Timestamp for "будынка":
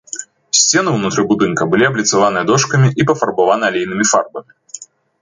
1.33-1.67